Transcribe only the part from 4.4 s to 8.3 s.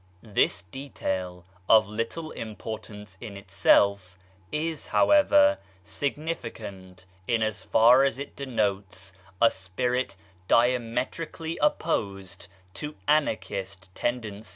is, however, significant in as far as